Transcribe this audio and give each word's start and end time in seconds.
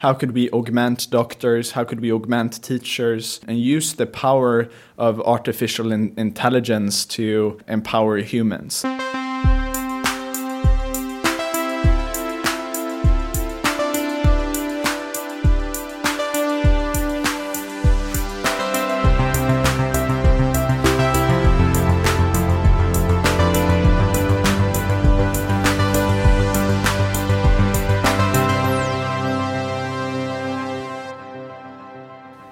How 0.00 0.12
could 0.12 0.32
we 0.32 0.50
augment 0.50 1.08
doctors? 1.10 1.70
How 1.70 1.82
could 1.84 2.00
we 2.00 2.12
augment 2.12 2.62
teachers 2.62 3.40
and 3.48 3.58
use 3.58 3.94
the 3.94 4.04
power 4.04 4.68
of 4.98 5.22
artificial 5.22 5.90
in- 5.90 6.12
intelligence 6.18 7.06
to 7.06 7.58
empower 7.66 8.18
humans? 8.18 8.84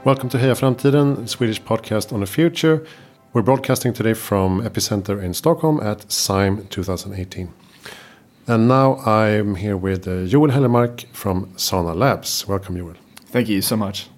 Welcome 0.05 0.29
to 0.29 0.37
Heja 0.37 0.55
Framtiden, 0.55 1.27
Swedish 1.27 1.63
podcast 1.63 2.13
on 2.13 2.21
the 2.21 2.27
future. 2.27 2.87
We're 3.33 3.41
broadcasting 3.41 3.95
today 3.95 4.13
from 4.13 4.61
Epicenter 4.61 5.19
in 5.23 5.33
Stockholm 5.33 5.81
at 5.81 6.13
SIME 6.13 6.67
2018. 6.67 7.49
And 8.47 8.69
now 8.69 8.97
I'm 8.97 9.55
here 9.55 9.79
with 9.79 10.07
uh, 10.07 10.27
Joel 10.27 10.51
Hellermark 10.51 11.07
from 11.15 11.55
Sana 11.57 11.95
Labs. 11.95 12.47
Welcome, 12.47 12.77
Joel. 12.77 12.97
Thank 13.29 13.49
you 13.49 13.63
so 13.63 13.79
much. 13.79 14.11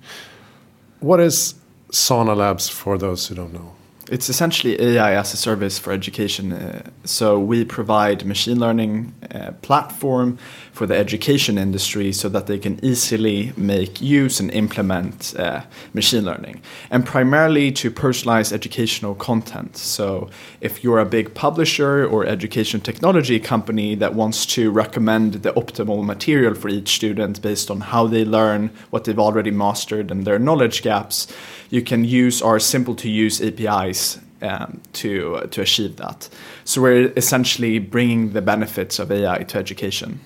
What 0.99 1.21
is 1.21 1.55
Sana 1.93 2.35
Labs 2.35 2.69
for 2.69 2.99
those 2.99 3.29
who 3.29 3.37
don't 3.37 3.53
know? 3.53 3.76
It's 4.09 4.28
essentially 4.28 4.80
AI 4.80 5.15
as 5.15 5.34
a 5.34 5.37
service 5.37 5.80
for 5.80 5.92
education. 5.92 6.52
Uh, 6.52 6.91
so 7.05 7.41
we 7.41 7.65
provide 7.65 8.24
machine 8.24 8.60
learning 8.60 9.12
uh, 9.34 9.51
platform 9.62 10.38
for 10.73 10.87
the 10.87 10.96
education 10.96 11.59
industry 11.59 12.12
so 12.12 12.29
that 12.29 12.46
they 12.46 12.59
can 12.59 12.79
easily 12.84 13.52
make 13.56 14.01
use 14.01 14.38
and 14.38 14.52
implement 14.52 15.34
uh, 15.37 15.62
machine 15.92 16.24
learning 16.24 16.62
and 16.88 17.05
primarily 17.05 17.73
to 17.73 17.90
personalize 17.90 18.52
educational 18.52 19.16
content. 19.16 19.76
So 19.76 20.30
if 20.60 20.85
you're 20.85 21.01
a 21.01 21.04
big 21.07 21.35
publisher 21.35 22.07
or 22.07 22.24
education 22.24 22.80
technology 22.80 23.41
company 23.41 23.96
that 23.96 24.15
wants 24.15 24.46
to 24.54 24.70
recommend 24.70 25.35
the 25.43 25.52
optimal 25.54 26.04
material 26.04 26.54
for 26.54 26.68
each 26.68 26.95
student 26.95 27.43
based 27.43 27.73
on 27.73 27.80
how 27.80 28.07
they 28.07 28.24
learn, 28.24 28.70
what 28.91 29.02
they've 29.02 29.18
already 29.18 29.51
mastered 29.51 30.13
and 30.13 30.24
their 30.24 30.38
knowledge 30.38 30.82
gaps, 30.82 31.26
you 31.70 31.82
can 31.82 32.04
use 32.04 32.41
our 32.41 32.60
simple 32.60 32.95
to 32.95 33.10
use 33.10 33.43
APIs 33.43 33.96
um, 34.43 34.80
to 34.93 35.47
to 35.51 35.61
achieve 35.63 35.97
that. 35.97 36.29
So 36.65 36.83
we're 36.83 37.13
essentially 37.16 37.79
bringing 37.80 38.33
the 38.33 38.43
benefits 38.43 38.99
of 38.99 39.11
AI 39.11 39.45
to 39.45 39.59
education. 39.59 40.21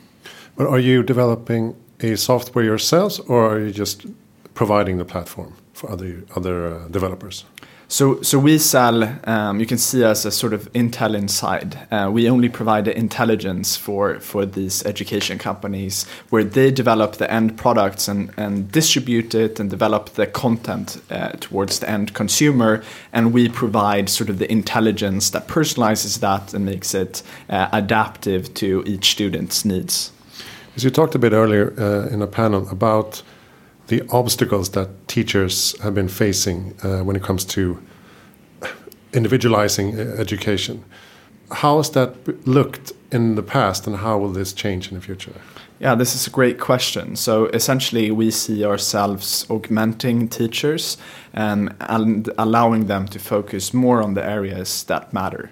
But 0.56 0.66
are 0.66 0.80
you 0.80 1.02
developing 1.02 1.74
a 2.00 2.16
software 2.16 2.64
yourselves, 2.64 3.20
or 3.28 3.52
are 3.52 3.60
you 3.60 3.72
just 3.72 4.06
providing 4.54 4.98
the 4.98 5.04
platform 5.04 5.52
for 5.72 5.90
other 5.90 6.22
other 6.36 6.74
uh, 6.74 6.88
developers? 6.90 7.44
So, 7.90 8.22
so 8.22 8.38
we 8.38 8.58
sell. 8.58 9.18
Um, 9.24 9.58
you 9.58 9.66
can 9.66 9.76
see 9.76 10.04
us 10.04 10.24
as 10.24 10.36
sort 10.36 10.52
of 10.52 10.72
Intel 10.74 11.16
inside. 11.16 11.76
Uh, 11.90 12.08
we 12.12 12.30
only 12.30 12.48
provide 12.48 12.84
the 12.84 12.96
intelligence 12.96 13.76
for 13.76 14.20
for 14.20 14.46
these 14.46 14.86
education 14.86 15.38
companies, 15.38 16.06
where 16.30 16.44
they 16.44 16.70
develop 16.70 17.16
the 17.16 17.28
end 17.28 17.58
products 17.58 18.06
and 18.06 18.30
and 18.36 18.70
distribute 18.70 19.34
it 19.34 19.58
and 19.58 19.68
develop 19.70 20.10
the 20.10 20.28
content 20.28 21.02
uh, 21.10 21.32
towards 21.40 21.80
the 21.80 21.90
end 21.90 22.14
consumer, 22.14 22.80
and 23.12 23.32
we 23.32 23.48
provide 23.48 24.08
sort 24.08 24.30
of 24.30 24.38
the 24.38 24.50
intelligence 24.52 25.30
that 25.30 25.48
personalizes 25.48 26.20
that 26.20 26.54
and 26.54 26.64
makes 26.64 26.94
it 26.94 27.24
uh, 27.48 27.68
adaptive 27.72 28.54
to 28.54 28.84
each 28.86 29.10
student's 29.10 29.64
needs. 29.64 30.12
As 30.76 30.84
you 30.84 30.90
talked 30.90 31.16
a 31.16 31.18
bit 31.18 31.32
earlier 31.32 31.74
uh, 31.76 32.14
in 32.14 32.22
a 32.22 32.28
panel 32.28 32.68
about 32.70 33.24
the 33.90 34.02
obstacles 34.10 34.70
that 34.70 34.88
teachers 35.08 35.78
have 35.80 35.94
been 35.94 36.08
facing 36.08 36.74
uh, 36.82 37.00
when 37.00 37.16
it 37.16 37.22
comes 37.22 37.44
to 37.44 37.76
individualizing 39.12 39.98
uh, 39.98 40.02
education. 40.16 40.84
How 41.50 41.78
has 41.78 41.90
that 41.90 42.12
looked 42.46 42.92
in 43.10 43.34
the 43.34 43.42
past, 43.42 43.88
and 43.88 43.96
how 43.96 44.18
will 44.18 44.32
this 44.32 44.52
change 44.52 44.88
in 44.88 44.94
the 44.94 45.00
future? 45.00 45.32
Yeah, 45.80 45.96
this 45.96 46.14
is 46.14 46.26
a 46.28 46.30
great 46.30 46.60
question. 46.60 47.16
So 47.16 47.46
essentially, 47.46 48.12
we 48.12 48.30
see 48.30 48.64
ourselves 48.64 49.46
augmenting 49.50 50.28
teachers 50.28 50.96
and, 51.32 51.74
and 51.80 52.30
allowing 52.38 52.86
them 52.86 53.08
to 53.08 53.18
focus 53.18 53.74
more 53.74 54.00
on 54.02 54.14
the 54.14 54.24
areas 54.24 54.84
that 54.84 55.12
matter. 55.12 55.50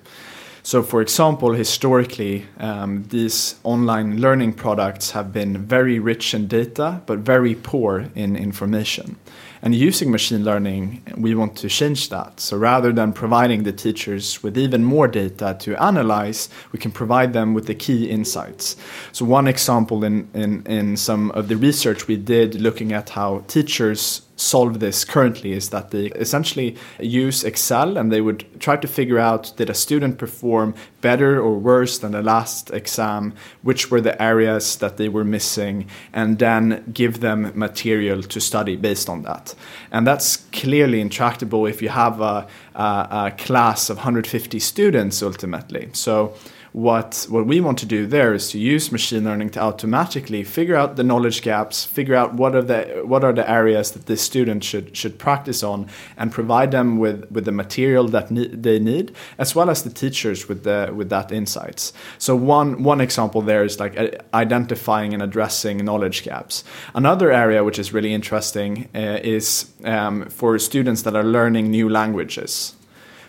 So, 0.68 0.82
for 0.82 1.00
example, 1.00 1.54
historically, 1.54 2.44
um, 2.58 3.04
these 3.08 3.54
online 3.64 4.20
learning 4.20 4.52
products 4.52 5.12
have 5.12 5.32
been 5.32 5.56
very 5.56 5.98
rich 5.98 6.34
in 6.34 6.46
data, 6.46 7.00
but 7.06 7.20
very 7.20 7.54
poor 7.54 8.10
in 8.14 8.36
information. 8.36 9.16
And 9.62 9.74
using 9.74 10.10
machine 10.10 10.44
learning, 10.44 11.04
we 11.16 11.34
want 11.34 11.56
to 11.56 11.70
change 11.70 12.10
that. 12.10 12.38
So 12.40 12.58
rather 12.58 12.92
than 12.92 13.14
providing 13.14 13.62
the 13.62 13.72
teachers 13.72 14.42
with 14.42 14.58
even 14.58 14.84
more 14.84 15.08
data 15.08 15.56
to 15.60 15.82
analyze, 15.82 16.50
we 16.70 16.78
can 16.78 16.90
provide 16.90 17.32
them 17.32 17.54
with 17.54 17.66
the 17.66 17.74
key 17.74 18.10
insights. 18.10 18.76
So 19.12 19.24
one 19.24 19.48
example 19.48 20.04
in, 20.04 20.28
in, 20.34 20.66
in 20.66 20.98
some 20.98 21.30
of 21.30 21.48
the 21.48 21.56
research 21.56 22.06
we 22.06 22.18
did 22.18 22.60
looking 22.60 22.92
at 22.92 23.08
how 23.08 23.42
teachers 23.48 24.28
solve 24.38 24.78
this 24.78 25.04
currently 25.04 25.53
is 25.53 25.71
that 25.71 25.91
they 25.91 26.06
essentially 26.06 26.76
use 27.00 27.43
Excel 27.43 27.99
and 27.99 28.12
they 28.12 28.21
would 28.21 28.47
try 28.60 28.76
to 28.76 28.87
figure 28.87 29.19
out 29.19 29.53
did 29.56 29.69
a 29.69 29.75
student 29.75 30.16
perform 30.16 30.75
better 31.00 31.41
or 31.41 31.59
worse 31.59 31.99
than 31.99 32.12
the 32.12 32.22
last 32.22 32.71
exam, 32.71 33.34
which 33.62 33.91
were 33.91 34.00
the 34.00 34.21
areas 34.22 34.77
that 34.77 34.97
they 34.97 35.09
were 35.09 35.25
missing, 35.25 35.87
and 36.12 36.38
then 36.38 36.84
give 36.93 37.21
them 37.21 37.53
material 37.54 38.22
to 38.22 38.41
study 38.41 38.77
based 38.77 39.09
on 39.09 39.22
that. 39.22 39.54
And 39.91 40.06
that's 40.06 40.37
clearly 40.53 41.00
intractable 41.00 41.66
if 41.66 41.82
you 41.82 41.88
have 41.88 42.21
a, 42.21 42.47
a, 42.75 43.09
a 43.10 43.34
class 43.37 43.91
of 43.91 43.97
150 43.97 44.59
students 44.60 45.22
ultimately. 45.22 45.88
So 45.93 46.34
what 46.72 47.26
what 47.28 47.46
we 47.46 47.60
want 47.60 47.78
to 47.78 47.86
do 47.86 48.06
there 48.06 48.34
is 48.34 48.50
to 48.50 48.58
use 48.58 48.92
machine 48.92 49.24
learning 49.24 49.50
to 49.50 49.60
automatically 49.60 50.44
figure 50.44 50.76
out 50.76 50.96
the 50.96 51.02
knowledge 51.02 51.42
gaps, 51.42 51.84
figure 51.84 52.14
out 52.14 52.34
what 52.34 52.54
are 52.54 52.62
the 52.62 53.02
what 53.04 53.24
are 53.24 53.32
the 53.32 53.48
areas 53.50 53.92
that 53.92 54.06
the 54.06 54.16
student 54.16 54.64
should 54.64 54.96
should 54.96 55.18
practice 55.18 55.62
on, 55.62 55.86
and 56.16 56.32
provide 56.32 56.70
them 56.70 56.98
with 56.98 57.30
with 57.30 57.44
the 57.44 57.52
material 57.52 58.08
that 58.08 58.30
ne- 58.30 58.48
they 58.48 58.78
need, 58.78 59.14
as 59.38 59.54
well 59.54 59.70
as 59.70 59.82
the 59.82 59.90
teachers 59.90 60.48
with 60.48 60.64
the 60.64 60.92
with 60.94 61.08
that 61.10 61.32
insights. 61.32 61.92
So 62.18 62.36
one 62.36 62.82
one 62.82 63.00
example 63.00 63.42
there 63.42 63.64
is 63.64 63.80
like 63.80 63.96
identifying 64.34 65.14
and 65.14 65.22
addressing 65.22 65.84
knowledge 65.84 66.22
gaps. 66.22 66.64
Another 66.94 67.32
area 67.32 67.64
which 67.64 67.78
is 67.78 67.92
really 67.92 68.12
interesting 68.12 68.88
uh, 68.94 69.20
is 69.22 69.72
um, 69.84 70.28
for 70.28 70.58
students 70.58 71.02
that 71.02 71.16
are 71.16 71.24
learning 71.24 71.70
new 71.70 71.88
languages. 71.88 72.74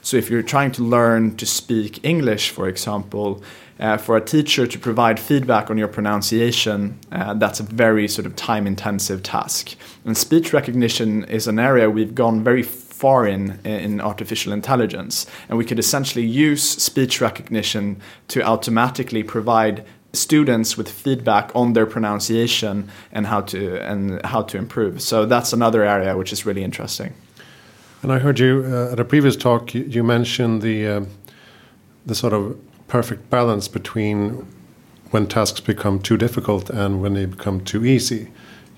So 0.01 0.17
if 0.17 0.29
you're 0.29 0.41
trying 0.41 0.71
to 0.73 0.83
learn 0.83 1.35
to 1.37 1.45
speak 1.45 2.03
English, 2.03 2.51
for 2.51 2.67
example, 2.67 3.43
uh, 3.79 3.97
for 3.97 4.17
a 4.17 4.21
teacher 4.21 4.67
to 4.67 4.77
provide 4.79 5.19
feedback 5.19 5.69
on 5.69 5.77
your 5.77 5.87
pronunciation, 5.87 6.99
uh, 7.11 7.33
that's 7.35 7.59
a 7.59 7.63
very 7.63 8.07
sort 8.07 8.25
of 8.25 8.35
time 8.35 8.67
intensive 8.67 9.23
task. 9.23 9.75
And 10.05 10.17
speech 10.17 10.51
recognition 10.53 11.23
is 11.25 11.47
an 11.47 11.59
area 11.59 11.89
we've 11.89 12.15
gone 12.15 12.43
very 12.43 12.63
far 12.63 13.25
in 13.25 13.59
in 13.63 14.01
artificial 14.01 14.51
intelligence. 14.51 15.25
And 15.47 15.57
we 15.57 15.63
could 15.63 15.79
essentially 15.79 16.25
use 16.25 16.61
speech 16.61 17.21
recognition 17.21 18.01
to 18.27 18.41
automatically 18.41 19.23
provide 19.23 19.85
students 20.11 20.75
with 20.75 20.89
feedback 20.89 21.51
on 21.55 21.73
their 21.73 21.85
pronunciation 21.85 22.89
and 23.11 23.27
how 23.27 23.41
to 23.41 23.79
and 23.81 24.25
how 24.25 24.41
to 24.41 24.57
improve. 24.57 25.01
So 25.01 25.25
that's 25.25 25.53
another 25.53 25.83
area 25.83 26.17
which 26.17 26.33
is 26.33 26.45
really 26.45 26.63
interesting. 26.63 27.13
And 28.01 28.13
I 28.13 28.19
heard 28.19 28.39
you 28.39 28.63
uh, 28.65 28.93
at 28.93 28.99
a 28.99 29.05
previous 29.05 29.35
talk. 29.35 29.73
You, 29.73 29.83
you 29.83 30.03
mentioned 30.03 30.61
the 30.61 30.87
uh, 30.87 31.05
the 32.05 32.15
sort 32.15 32.33
of 32.33 32.57
perfect 32.87 33.29
balance 33.29 33.67
between 33.67 34.47
when 35.11 35.27
tasks 35.27 35.59
become 35.59 35.99
too 35.99 36.17
difficult 36.17 36.69
and 36.69 37.01
when 37.01 37.13
they 37.13 37.25
become 37.25 37.61
too 37.61 37.85
easy. 37.85 38.31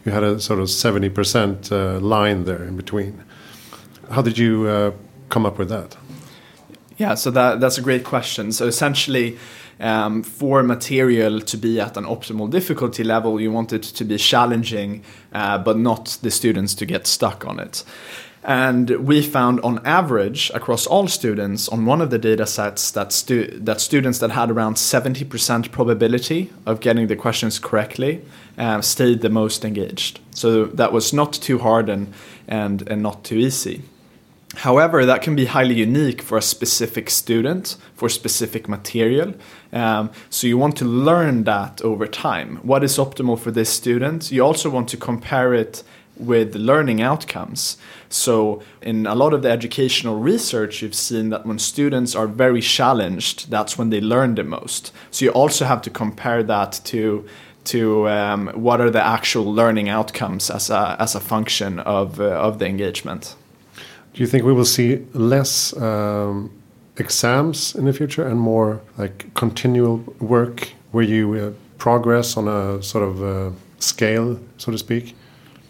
You 0.06 0.12
had 0.12 0.24
a 0.24 0.40
sort 0.40 0.60
of 0.60 0.70
seventy 0.70 1.10
percent 1.10 1.72
uh, 1.72 2.00
line 2.00 2.46
there 2.46 2.64
in 2.64 2.76
between. 2.76 3.24
How 4.10 4.24
did 4.24 4.38
you 4.38 4.68
uh, 4.68 4.92
come 5.30 5.46
up 5.46 5.60
with 5.60 5.70
that? 5.70 5.98
Yeah, 6.98 7.16
so 7.16 7.30
that 7.32 7.60
that's 7.60 7.78
a 7.78 7.82
great 7.82 8.04
question. 8.04 8.52
So 8.52 8.68
essentially. 8.68 9.38
Um, 9.80 10.22
for 10.22 10.62
material 10.62 11.42
to 11.42 11.58
be 11.58 11.80
at 11.80 11.98
an 11.98 12.04
optimal 12.06 12.52
difficulty 12.52 13.04
level, 13.04 13.42
you 13.42 13.52
want 13.52 13.74
it 13.74 13.82
to 13.82 14.06
be 14.06 14.18
challenging, 14.18 15.04
uh, 15.34 15.58
but 15.58 15.76
not 15.76 16.20
the 16.22 16.30
students 16.30 16.76
to 16.76 16.86
get 16.86 17.08
stuck 17.08 17.48
on 17.48 17.60
it. 17.60 17.84
And 18.44 18.90
we 18.90 19.22
found 19.22 19.60
on 19.62 19.86
average 19.86 20.52
across 20.56 20.88
all 20.88 21.08
students 21.08 21.70
on 21.70 21.86
one 21.86 22.02
of 22.02 22.10
the 22.10 22.18
data 22.18 22.48
sets 22.48 22.90
that, 22.92 23.12
stu 23.12 23.48
that 23.60 23.80
students 23.80 24.18
that 24.20 24.32
had 24.32 24.50
around 24.50 24.76
70% 24.76 25.72
probability 25.72 26.52
of 26.66 26.80
getting 26.80 27.08
the 27.08 27.16
questions 27.16 27.60
correctly 27.60 28.24
uh, 28.58 28.82
stayed 28.82 29.22
the 29.22 29.30
most 29.30 29.64
engaged. 29.64 30.20
So 30.32 30.66
that 30.66 30.92
was 30.92 31.14
not 31.14 31.34
too 31.34 31.60
hard 31.60 31.88
and, 31.88 32.14
and, 32.48 32.88
and 32.90 33.04
not 33.04 33.24
too 33.24 33.36
easy. 33.36 33.84
However, 34.56 35.06
that 35.06 35.22
can 35.22 35.36
be 35.36 35.46
highly 35.46 35.76
unique 35.76 36.22
for 36.22 36.38
a 36.38 36.42
specific 36.42 37.10
student, 37.10 37.78
for 37.96 38.10
specific 38.10 38.68
material. 38.68 39.34
Um, 39.72 40.12
so 40.30 40.46
you 40.46 40.58
want 40.58 40.76
to 40.78 40.86
learn 40.86 41.46
that 41.46 41.82
over 41.84 42.06
time. 42.06 42.58
What 42.58 42.84
is 42.84 42.98
optimal 42.98 43.40
for 43.40 43.52
this 43.52 43.70
student? 43.70 44.30
You 44.30 44.44
also 44.44 44.70
want 44.70 44.90
to 44.90 44.98
compare 44.98 45.54
it 45.54 45.84
with 46.22 46.56
learning 46.56 47.02
outcomes. 47.02 47.78
So, 48.10 48.62
in 48.82 49.06
a 49.08 49.16
lot 49.16 49.34
of 49.34 49.42
the 49.42 49.50
educational 49.50 50.20
research, 50.20 50.82
you've 50.82 50.96
seen 50.96 51.30
that 51.30 51.46
when 51.46 51.60
students 51.60 52.16
are 52.16 52.28
very 52.28 52.62
challenged, 52.62 53.50
that's 53.50 53.78
when 53.78 53.90
they 53.90 54.02
learn 54.02 54.36
the 54.36 54.44
most. 54.44 54.94
So, 55.12 55.26
you 55.26 55.32
also 55.32 55.66
have 55.66 55.82
to 55.84 55.90
compare 55.90 56.44
that 56.44 56.82
to 56.86 57.26
to 57.64 58.10
um, 58.10 58.48
what 58.50 58.82
are 58.82 58.90
the 58.90 59.06
actual 59.06 59.54
learning 59.54 59.90
outcomes 59.90 60.50
as 60.50 60.70
a 60.70 60.96
as 61.00 61.16
a 61.16 61.20
function 61.20 61.80
of 61.80 62.20
uh, 62.20 62.48
of 62.48 62.60
the 62.60 62.66
engagement. 62.66 63.36
Do 64.14 64.22
you 64.22 64.28
think 64.28 64.44
we 64.44 64.54
will 64.54 64.66
see 64.66 65.06
less 65.14 65.76
um, 65.78 66.52
exams 66.98 67.76
in 67.76 67.86
the 67.86 67.94
future 67.94 68.28
and 68.28 68.40
more 68.40 68.82
like 68.98 69.34
continual 69.36 70.04
work 70.20 70.70
where 70.92 71.04
you 71.04 71.34
uh, 71.34 71.52
progress 71.78 72.36
on 72.38 72.48
a 72.48 72.84
sort 72.84 73.04
of 73.04 73.24
uh, 73.24 73.56
scale, 73.80 74.38
so 74.58 74.72
to 74.72 74.78
speak? 74.78 75.16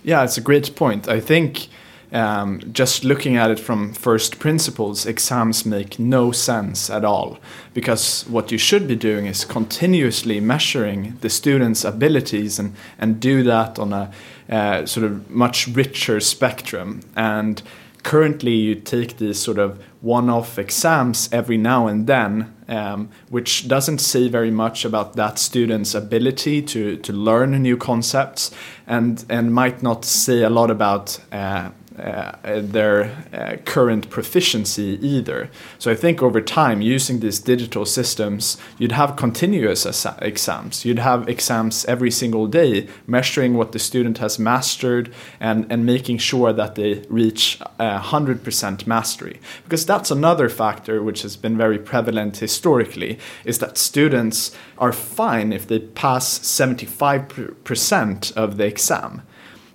Yeah, 0.04 0.24
it's 0.24 0.38
a 0.38 0.42
great 0.42 0.76
point. 0.76 1.08
I 1.08 1.20
think 1.20 1.68
um, 2.12 2.60
just 2.74 3.04
looking 3.04 3.38
at 3.38 3.52
it 3.52 3.60
from 3.60 3.94
first 3.94 4.40
principles, 4.40 5.06
exams 5.06 5.66
make 5.66 6.00
no 6.00 6.32
sense 6.32 6.90
at 6.90 7.06
all. 7.06 7.40
Because 7.74 8.26
what 8.28 8.52
you 8.52 8.58
should 8.58 8.88
be 8.88 8.96
doing 8.96 9.28
is 9.28 9.46
continuously 9.46 10.40
measuring 10.40 11.18
the 11.22 11.30
students' 11.30 11.86
abilities 11.86 12.60
and, 12.60 12.76
and 13.00 13.20
do 13.20 13.44
that 13.44 13.80
on 13.80 13.94
a 13.94 14.12
uh, 14.50 14.86
sort 14.86 15.06
of 15.06 15.30
much 15.30 15.68
richer 15.68 16.20
spectrum. 16.20 17.02
And 17.16 17.62
currently 18.04 18.56
you 18.56 18.76
take 18.76 19.18
these 19.18 19.40
sort 19.40 19.60
of 19.60 19.82
one-off 20.02 20.58
exams 20.58 21.30
every 21.32 21.58
now 21.58 21.88
and 21.88 22.08
then, 22.08 22.54
um, 22.72 23.10
which 23.30 23.68
doesn't 23.68 24.00
say 24.00 24.30
very 24.30 24.50
much 24.50 24.86
about 24.86 25.16
that 25.16 25.38
student's 25.38 25.94
ability 25.94 26.62
to, 26.62 26.98
to 26.98 27.14
learn 27.14 27.52
new 27.62 27.78
concepts 27.78 28.50
and, 28.88 29.26
and 29.30 29.54
might 29.54 29.84
not 29.84 30.06
say 30.06 30.42
a 30.42 30.50
lot 30.50 30.72
about 30.72 31.20
uh, 31.32 31.70
uh, 32.00 32.32
their 32.44 33.12
uh, 33.34 33.58
current 33.66 34.10
proficiency 34.10 34.98
either. 35.02 35.50
So 35.78 35.92
I 35.92 35.96
think 35.96 36.22
over 36.22 36.40
time, 36.40 36.82
using 36.82 37.20
these 37.20 37.40
digital 37.40 37.86
systems, 37.86 38.58
you'd 38.78 38.94
have 38.94 39.16
continuous 39.16 39.86
exams. 40.22 40.86
You'd 40.86 41.00
have 41.00 41.28
exams 41.28 41.84
every 41.86 42.12
single 42.12 42.48
day, 42.48 42.88
measuring 43.08 43.56
what 43.56 43.74
the 43.74 43.80
student 43.80 44.20
has 44.20 44.40
mastered 44.40 45.14
and, 45.40 45.66
and 45.70 45.86
making 45.86 46.20
sure 46.20 46.54
that 46.54 46.76
they 46.76 47.04
reach 47.10 47.60
uh, 47.80 48.00
100% 48.00 48.88
mastery. 48.88 49.40
Because 49.64 49.86
that's 49.86 50.12
another 50.12 50.48
factor 50.50 51.04
which 51.04 51.24
has 51.24 51.36
been 51.36 51.58
very 51.58 51.78
prevalent 51.78 52.38
historically, 52.38 53.20
is 53.44 53.60
that 53.60 53.78
students 53.78 54.56
are 54.78 54.94
fine 54.94 55.52
if 55.52 55.68
they 55.68 55.80
pass 55.80 56.40
75% 56.40 58.38
of 58.38 58.58
the 58.58 58.66
exam. 58.66 59.24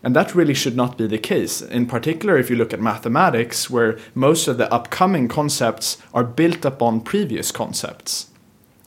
And 0.07 0.15
that 0.15 0.37
really 0.37 0.55
should 0.55 0.77
not 0.77 0.97
be 0.97 1.09
the 1.09 1.19
case. 1.19 1.61
In 1.61 1.87
particular, 1.87 2.39
if 2.39 2.49
you 2.49 2.55
look 2.55 2.73
at 2.73 2.81
mathematics, 2.81 3.69
where 3.69 3.99
most 4.15 4.47
of 4.47 4.57
the 4.57 4.73
upcoming 4.73 5.27
concepts 5.27 5.99
are 6.15 6.23
built 6.23 6.65
upon 6.65 7.01
previous 7.01 7.51
concepts. 7.51 8.29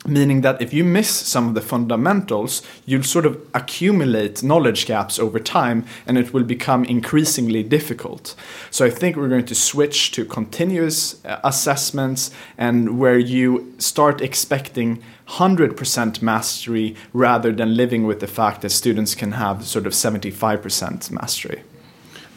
Meaning 0.06 0.40
that 0.40 0.62
if 0.62 0.72
you 0.72 0.82
miss 0.82 1.10
some 1.10 1.48
of 1.48 1.54
the 1.54 1.60
fundamentals, 1.60 2.62
you'll 2.86 3.02
sort 3.02 3.26
of 3.26 3.38
accumulate 3.52 4.42
knowledge 4.42 4.86
gaps 4.86 5.18
over 5.18 5.38
time 5.38 5.84
and 6.06 6.16
it 6.16 6.32
will 6.32 6.42
become 6.42 6.84
increasingly 6.86 7.62
difficult. 7.62 8.34
So 8.70 8.86
I 8.86 8.90
think 8.90 9.16
we're 9.16 9.28
going 9.28 9.44
to 9.44 9.54
switch 9.54 10.10
to 10.12 10.24
continuous 10.24 11.22
uh, 11.26 11.40
assessments 11.44 12.30
and 12.56 12.98
where 12.98 13.18
you 13.18 13.74
start 13.76 14.22
expecting 14.22 15.02
100% 15.28 16.22
mastery 16.22 16.96
rather 17.12 17.52
than 17.52 17.76
living 17.76 18.06
with 18.06 18.20
the 18.20 18.26
fact 18.26 18.62
that 18.62 18.70
students 18.70 19.14
can 19.14 19.32
have 19.32 19.66
sort 19.66 19.86
of 19.86 19.92
75% 19.92 21.10
mastery. 21.10 21.62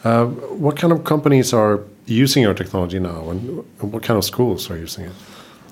Uh, 0.04 0.26
what 0.26 0.76
kind 0.76 0.92
of 0.92 1.06
companies 1.06 1.54
are 1.54 1.80
using 2.06 2.44
your 2.44 2.54
technology 2.54 3.00
now 3.00 3.30
and 3.30 3.64
what 3.80 4.04
kind 4.04 4.18
of 4.18 4.26
schools 4.26 4.70
are 4.70 4.78
using 4.78 5.06
it? 5.06 5.14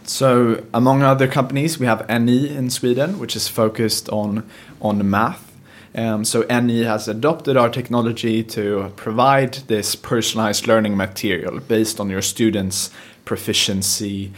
So, 0.03 0.63
among 0.73 1.03
other 1.03 1.27
companies, 1.27 1.79
we 1.79 1.85
have 1.85 2.07
NE 2.09 2.49
in 2.49 2.69
Sweden, 2.69 3.19
which 3.19 3.35
is 3.35 3.47
focused 3.47 4.09
on 4.09 4.43
on 4.81 5.09
math. 5.09 5.51
Um, 5.93 6.23
so 6.23 6.43
NE 6.43 6.83
has 6.83 7.07
adopted 7.07 7.57
our 7.57 7.69
technology 7.69 8.43
to 8.43 8.93
provide 8.95 9.55
this 9.67 9.95
personalized 9.95 10.65
learning 10.67 10.95
material 10.95 11.59
based 11.59 11.99
on 11.99 12.09
your 12.09 12.21
students' 12.21 12.91
proficiency, 13.25 14.31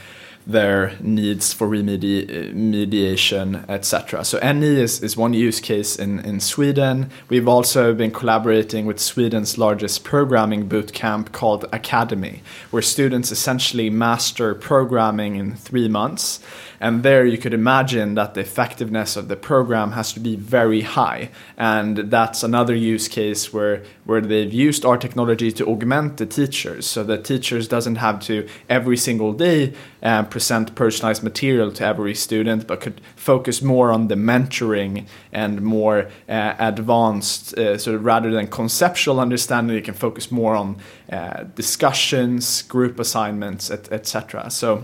their 0.46 0.96
needs 1.00 1.54
for 1.54 1.68
remediation, 1.68 3.64
etc. 3.70 4.26
So 4.26 4.40
NE 4.40 4.82
is, 4.82 5.02
is 5.02 5.16
one 5.16 5.34
use 5.34 5.60
case 5.60 5.96
in, 5.96 6.20
in 6.20 6.40
Sweden. 6.40 7.10
We've 7.30 7.48
also 7.48 7.94
been 7.94 8.12
collaborating 8.12 8.86
with 8.86 9.00
Sweden's 9.00 9.58
largest 9.58 10.04
programming 10.04 10.68
bootcamp 10.68 11.32
called 11.32 11.66
Academy, 11.72 12.44
where 12.72 12.82
students 12.82 13.32
essentially 13.32 13.90
master 13.90 14.54
programming 14.54 15.36
in 15.36 15.56
three 15.56 15.88
months. 15.88 16.42
And 16.84 17.02
there 17.02 17.26
you 17.26 17.38
could 17.38 17.54
imagine 17.54 18.16
that 18.16 18.34
the 18.34 18.42
effectiveness 18.42 19.16
of 19.16 19.30
the 19.30 19.38
program 19.38 19.94
has 19.94 20.12
to 20.14 20.20
be 20.20 20.36
very 20.36 20.82
high. 20.82 21.30
And 21.58 21.96
that's 22.12 22.44
another 22.44 22.76
use 22.76 23.08
case 23.08 23.54
where, 23.54 23.84
where 24.04 24.20
they've 24.20 24.52
used 24.52 24.84
our 24.84 24.98
technology 24.98 25.50
to 25.54 25.66
augment 25.66 26.18
the 26.18 26.26
teachers 26.26 26.86
so 26.86 27.06
that 27.06 27.24
teachers 27.24 27.70
doesn't 27.70 27.96
have 27.96 28.20
to 28.24 28.50
every 28.70 28.98
single 28.98 29.32
day 29.32 29.74
uh, 30.02 30.24
present 30.24 30.76
personalized 30.76 31.24
material 31.24 31.72
to 31.72 31.86
every 31.86 32.14
student, 32.14 32.68
but 32.68 32.82
could 32.82 33.00
focus 33.16 33.62
more 33.62 33.90
on 33.90 34.10
the 34.10 34.16
mentoring 34.16 35.06
and 35.32 35.62
more 35.62 36.10
uh, 36.28 36.54
advanced, 36.60 37.58
uh, 37.58 37.78
sort 37.78 37.96
of 37.96 38.04
rather 38.04 38.30
than 38.30 38.48
conceptual 38.48 39.22
understanding, 39.22 39.74
you 39.74 39.82
can 39.82 39.94
focus 39.94 40.30
more 40.30 40.54
on 40.54 40.76
uh, 41.10 41.44
discussions, 41.56 42.62
group 42.64 43.00
assignments, 43.00 43.72
etc. 43.72 44.48
Et 44.48 44.50
so 44.50 44.84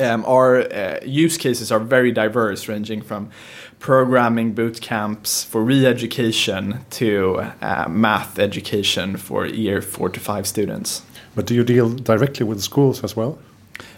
um, 0.00 0.24
our 0.26 0.60
uh, 0.60 1.00
use 1.04 1.36
cases 1.36 1.70
are 1.72 1.80
very 1.80 2.12
diverse, 2.12 2.68
ranging 2.68 3.02
from 3.02 3.30
programming 3.78 4.52
boot 4.52 4.80
camps 4.80 5.44
for 5.44 5.62
re-education 5.62 6.84
to 6.90 7.52
uh, 7.60 7.86
math 7.88 8.38
education 8.38 9.16
for 9.16 9.46
year 9.46 9.82
four 9.82 10.08
to 10.08 10.20
five 10.20 10.46
students. 10.46 11.02
But 11.34 11.46
do 11.46 11.54
you 11.54 11.64
deal 11.64 11.90
directly 11.90 12.46
with 12.46 12.60
schools 12.62 13.04
as 13.04 13.16
well? 13.16 13.38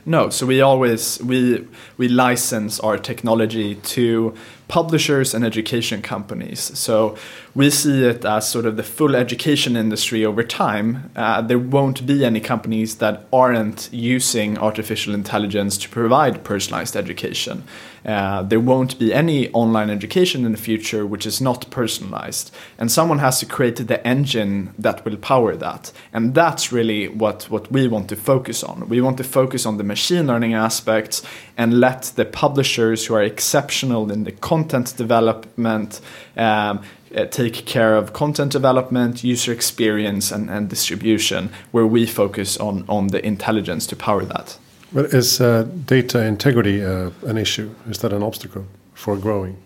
No, 0.09 0.31
so 0.31 0.47
we 0.47 0.61
always 0.61 1.21
we 1.21 1.67
we 1.99 2.07
license 2.07 2.79
our 2.79 2.97
technology 2.97 3.75
to 3.75 4.35
publishers 4.69 5.35
and 5.35 5.45
education 5.45 6.03
companies. 6.03 6.61
So 6.79 7.17
we 7.55 7.71
see 7.71 8.05
it 8.05 8.25
as 8.25 8.49
sort 8.49 8.67
of 8.67 8.77
the 8.77 8.83
full 8.83 9.15
education 9.15 9.77
industry 9.77 10.25
over 10.25 10.43
time. 10.43 11.11
Uh, 11.15 11.41
there 11.41 11.59
won't 11.59 12.05
be 12.05 12.25
any 12.25 12.41
companies 12.41 12.97
that 12.97 13.27
aren't 13.33 13.89
using 13.93 14.59
artificial 14.59 15.15
intelligence 15.15 15.79
to 15.79 15.89
provide 15.89 16.43
personalized 16.43 16.97
education. 16.97 17.63
Uh, 18.05 18.43
there 18.43 18.61
won't 18.61 18.99
be 18.99 19.13
any 19.13 19.51
online 19.51 19.91
education 19.91 20.45
in 20.45 20.53
the 20.53 20.59
future 20.59 21.05
which 21.05 21.27
is 21.27 21.41
not 21.41 21.69
personalized. 21.71 22.53
And 22.79 22.91
someone 22.91 23.19
has 23.19 23.41
to 23.41 23.47
create 23.47 23.77
the 23.77 24.07
engine 24.07 24.75
that 24.79 25.05
will 25.05 25.17
power 25.17 25.57
that. 25.57 25.93
And 26.13 26.35
that's 26.35 26.71
really 26.73 27.09
what, 27.09 27.45
what 27.51 27.71
we 27.73 27.89
want 27.89 28.09
to 28.11 28.17
focus 28.17 28.63
on. 28.63 28.89
We 28.89 29.01
want 29.01 29.17
to 29.19 29.25
focus 29.25 29.67
on 29.67 29.77
the 29.77 29.85
machine 29.97 30.27
learning 30.27 30.55
aspects 30.55 31.23
and 31.57 31.81
let 31.81 32.03
the 32.17 32.25
publishers 32.25 33.07
who 33.07 33.15
are 33.15 33.23
exceptional 33.23 34.13
in 34.13 34.25
the 34.25 34.33
content 34.33 34.95
development 34.97 36.01
um, 36.37 36.83
uh, 37.17 37.25
take 37.31 37.65
care 37.65 37.97
of 37.97 38.13
content 38.13 38.53
development, 38.53 39.25
user 39.25 39.53
experience, 39.53 40.35
and, 40.35 40.51
and 40.51 40.69
distribution, 40.69 41.49
where 41.73 41.87
we 41.87 42.07
focus 42.07 42.59
on, 42.59 42.85
on 42.89 43.09
the 43.09 43.21
intelligence 43.25 43.87
to 43.87 43.97
power 43.97 44.25
that. 44.25 44.59
But 44.93 45.07
is 45.15 45.41
uh, 45.41 45.67
data 45.87 46.19
integrity 46.27 46.85
uh, 46.85 47.11
an 47.27 47.39
issue? 47.39 47.69
Is 47.89 47.99
that 47.99 48.13
an 48.13 48.23
obstacle 48.23 48.65
for 48.95 49.17
growing? 49.17 49.57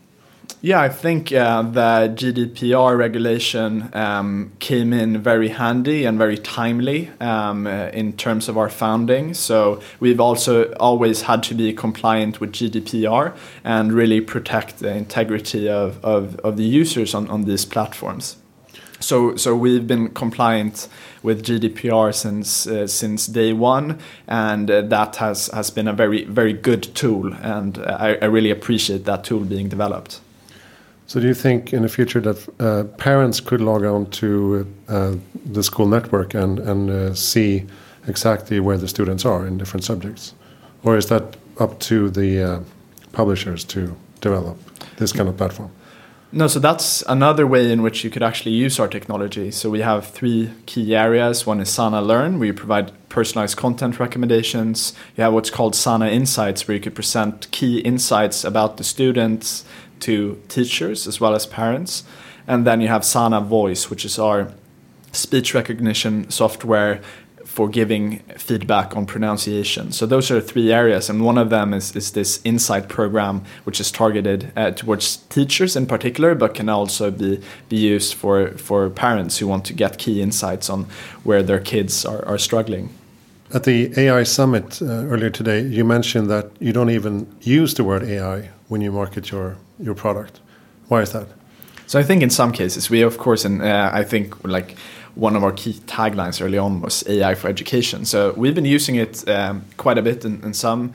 Yeah, 0.63 0.83
I 0.83 0.91
think 0.91 1.33
uh, 1.33 1.63
the 1.63 2.13
GDPR 2.15 2.99
regulation 2.99 3.89
um, 3.95 4.53
came 4.59 4.93
in 4.93 5.23
very 5.23 5.49
handy 5.49 6.05
and 6.05 6.19
very 6.19 6.37
timely 6.37 7.09
um, 7.19 7.67
uh, 7.67 7.89
in 7.95 8.13
terms 8.13 8.47
of 8.47 8.59
our 8.59 8.69
founding. 8.69 9.33
So 9.33 9.81
we've 10.01 10.21
also 10.21 10.71
always 10.75 11.23
had 11.23 11.43
to 11.45 11.55
be 11.55 11.73
compliant 11.73 12.43
with 12.43 12.53
GDPR 12.53 13.35
and 13.65 13.91
really 13.91 14.21
protect 14.21 14.81
the 14.81 14.95
integrity 14.95 15.67
of, 15.67 16.05
of, 16.05 16.37
of 16.41 16.59
the 16.59 16.65
users 16.65 17.15
on, 17.15 17.31
on 17.31 17.45
these 17.45 17.65
platforms. 17.65 18.37
So, 18.99 19.37
so 19.37 19.57
we've 19.57 19.87
been 19.87 20.11
compliant 20.11 20.89
with 21.23 21.43
GDPR 21.43 22.15
since 22.15 22.67
uh, 22.67 22.87
since 22.87 23.27
day 23.27 23.55
one, 23.55 23.99
and 24.29 24.71
uh, 24.71 24.83
that 24.83 25.17
has 25.17 25.47
has 25.49 25.71
been 25.71 25.89
a 25.89 25.95
very 25.95 26.25
very 26.25 26.53
good 26.53 26.83
tool, 26.95 27.33
and 27.33 27.79
I, 27.79 28.19
I 28.21 28.27
really 28.27 28.51
appreciate 28.51 29.07
that 29.07 29.25
tool 29.25 29.41
being 29.41 29.71
developed. 29.71 30.21
So, 31.11 31.19
do 31.19 31.27
you 31.27 31.35
think 31.35 31.73
in 31.73 31.83
the 31.83 31.89
future 31.89 32.21
that 32.21 32.39
uh, 32.61 32.85
parents 32.97 33.41
could 33.41 33.61
log 33.61 33.85
on 33.85 34.07
to 34.11 34.65
uh, 34.87 35.17
the 35.45 35.65
school 35.65 35.89
network 35.89 36.35
and 36.35 36.61
and 36.61 36.89
uh, 36.89 37.15
see 37.15 37.67
exactly 38.07 38.61
where 38.61 38.79
the 38.79 38.87
students 38.87 39.25
are 39.25 39.45
in 39.45 39.59
different 39.59 39.83
subjects, 39.83 40.35
or 40.85 40.97
is 40.97 41.07
that 41.07 41.37
up 41.59 41.81
to 41.81 42.11
the 42.11 42.31
uh, 42.43 42.61
publishers 43.13 43.65
to 43.65 43.97
develop 44.21 44.57
this 44.99 45.13
kind 45.13 45.29
of 45.29 45.37
platform? 45.37 45.71
No, 46.33 46.47
so 46.47 46.61
that's 46.61 47.03
another 47.09 47.45
way 47.45 47.73
in 47.73 47.83
which 47.83 48.05
you 48.05 48.11
could 48.11 48.23
actually 48.23 48.55
use 48.65 48.79
our 48.79 48.89
technology. 48.89 49.51
So 49.51 49.69
we 49.69 49.81
have 49.81 50.07
three 50.07 50.51
key 50.67 50.95
areas. 50.95 51.45
One 51.45 51.61
is 51.61 51.71
Sana 51.71 52.01
Learn, 52.01 52.39
where 52.39 52.47
you 52.47 52.55
provide 52.55 52.93
personalized 53.09 53.57
content 53.57 53.99
recommendations. 53.99 54.93
You 55.17 55.25
have 55.25 55.33
what's 55.33 55.51
called 55.51 55.75
Sana 55.75 56.07
Insights, 56.07 56.69
where 56.69 56.77
you 56.77 56.81
could 56.81 56.95
present 56.95 57.51
key 57.51 57.81
insights 57.81 58.45
about 58.45 58.77
the 58.77 58.85
students 58.85 59.65
to 60.01 60.41
teachers 60.49 61.07
as 61.07 61.21
well 61.21 61.35
as 61.35 61.47
parents. 61.47 62.05
And 62.47 62.67
then 62.67 62.81
you 62.81 62.89
have 62.89 63.05
Sana 63.05 63.41
Voice, 63.41 63.91
which 63.91 64.05
is 64.05 64.19
our 64.19 64.53
speech 65.13 65.55
recognition 65.55 66.31
software 66.31 67.01
for 67.45 67.69
giving 67.69 68.21
feedback 68.37 68.97
on 68.97 69.05
pronunciation. 69.07 69.91
So 69.91 70.07
those 70.07 70.31
are 70.31 70.41
three 70.41 70.73
areas, 70.73 71.11
and 71.11 71.25
one 71.25 71.37
of 71.37 71.51
them 71.51 71.75
is, 71.75 71.97
is 71.97 72.13
this 72.13 72.41
insight 72.45 72.89
program, 72.89 73.43
which 73.65 73.81
is 73.81 73.91
targeted 73.91 74.53
uh, 74.57 74.71
towards 74.71 75.17
teachers 75.29 75.75
in 75.75 75.87
particular, 75.87 76.37
but 76.37 76.55
can 76.55 76.69
also 76.69 77.11
be, 77.11 77.41
be 77.69 77.77
used 77.77 78.15
for, 78.15 78.53
for 78.53 78.89
parents 78.89 79.39
who 79.39 79.49
want 79.49 79.65
to 79.65 79.73
get 79.73 79.99
key 79.99 80.23
insights 80.23 80.71
on 80.71 80.87
where 81.25 81.43
their 81.43 81.59
kids 81.59 82.05
are, 82.05 82.25
are 82.25 82.39
struggling. 82.39 82.91
At 83.53 83.65
the 83.65 83.93
AI 83.97 84.23
summit 84.23 84.81
uh, 84.81 84.85
earlier 84.85 85.31
today, 85.31 85.63
you 85.63 85.85
mentioned 85.85 86.31
that 86.31 86.51
you 86.61 86.73
don't 86.73 86.91
even 86.91 87.27
use 87.41 87.75
the 87.75 87.83
word 87.83 88.05
AI 88.05 88.51
when 88.69 88.81
you 88.81 88.93
market 88.93 89.33
your, 89.33 89.57
your 89.81 89.97
product. 89.97 90.39
Why 90.87 91.03
is 91.03 91.11
that? 91.11 91.27
So 91.89 91.99
I 91.99 92.05
think 92.05 92.23
in 92.23 92.31
some 92.31 92.53
cases 92.53 92.91
we, 92.91 93.03
of 93.03 93.19
course, 93.19 93.45
and 93.45 93.61
uh, 93.61 93.91
I 93.93 94.05
think 94.05 94.45
like 94.45 94.77
one 95.17 95.35
of 95.35 95.43
our 95.43 95.51
key 95.51 95.73
taglines 95.87 96.41
early 96.41 96.59
on 96.59 96.81
was 96.81 97.03
AI 97.09 97.35
for 97.35 97.49
education. 97.49 98.05
So 98.05 98.35
we've 98.37 98.55
been 98.55 98.65
using 98.65 98.95
it 98.95 99.29
um, 99.29 99.65
quite 99.77 99.99
a 99.99 100.03
bit 100.03 100.25
in, 100.25 100.41
in, 100.45 100.55
some 100.55 100.93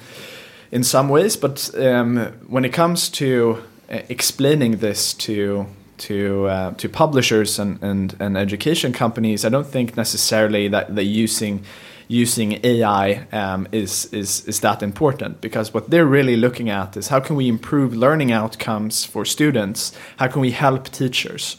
in 0.71 0.85
some 0.85 1.09
ways, 1.09 1.35
but 1.35 1.69
um, 1.77 2.19
when 2.47 2.63
it 2.63 2.71
comes 2.71 3.09
to 3.09 3.61
uh, 3.91 3.99
explaining 4.07 4.77
this 4.77 5.13
to 5.15 5.65
to 5.97 6.47
uh, 6.47 6.71
to 6.75 6.87
publishers 6.87 7.59
and, 7.59 7.83
and 7.83 8.15
and 8.19 8.37
education 8.37 8.93
companies, 8.93 9.43
I 9.43 9.49
don't 9.49 9.67
think 9.67 9.97
necessarily 9.97 10.69
that 10.69 10.95
they're 10.95 11.03
using 11.25 11.65
using 12.07 12.59
AI 12.63 13.25
um, 13.31 13.67
is, 13.71 14.05
is, 14.13 14.45
is 14.45 14.59
that 14.59 14.83
important 14.83 15.41
because 15.41 15.73
what 15.73 15.89
they're 15.89 16.05
really 16.05 16.35
looking 16.35 16.69
at 16.69 16.95
is 16.97 17.07
how 17.07 17.19
can 17.19 17.35
we 17.35 17.47
improve 17.47 17.95
learning 17.95 18.31
outcomes 18.31 19.05
for 19.05 19.25
students? 19.25 19.97
How 20.17 20.27
can 20.27 20.41
we 20.41 20.51
help 20.51 20.89
teachers? 20.89 21.57